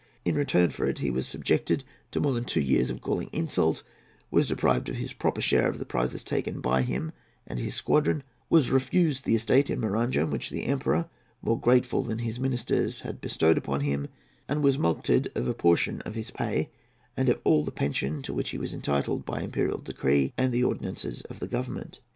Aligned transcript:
In 0.25 0.33
return 0.33 0.71
for 0.71 0.87
it 0.87 0.97
he 0.97 1.11
was 1.11 1.27
subjected 1.27 1.83
to 2.09 2.19
more 2.19 2.33
than 2.33 2.43
two 2.43 2.59
years 2.59 2.89
of 2.89 3.01
galling 3.01 3.29
insult, 3.31 3.83
was 4.31 4.47
deprived 4.47 4.89
of 4.89 4.95
his 4.95 5.13
proper 5.13 5.41
share 5.41 5.67
of 5.69 5.77
the 5.77 5.85
prizes 5.85 6.23
taken 6.23 6.59
by 6.59 6.81
him 6.81 7.11
and 7.45 7.59
his 7.59 7.75
squadron, 7.75 8.23
was 8.49 8.71
refused 8.71 9.25
the 9.25 9.35
estate 9.35 9.69
in 9.69 9.79
Maranham 9.79 10.31
which 10.31 10.49
the 10.49 10.65
Emperor, 10.65 11.07
more 11.43 11.59
grateful 11.61 12.01
than 12.01 12.17
his 12.17 12.39
ministers, 12.39 13.01
had 13.01 13.21
bestowed 13.21 13.59
upon 13.59 13.81
him, 13.81 14.07
and 14.49 14.63
was 14.63 14.75
mulcted 14.79 15.27
of 15.35 15.47
a 15.47 15.53
portion 15.53 16.01
of 16.01 16.15
his 16.15 16.31
pay 16.31 16.71
and 17.15 17.29
of 17.29 17.39
all 17.43 17.63
the 17.63 17.69
pension 17.69 18.23
to 18.23 18.33
which 18.33 18.49
he 18.49 18.57
was 18.57 18.73
entitled 18.73 19.23
by 19.23 19.43
imperial 19.43 19.77
decree 19.77 20.33
and 20.35 20.51
the 20.51 20.63
ordinances 20.63 21.21
of 21.29 21.39
the 21.39 21.47
Government. 21.47 21.99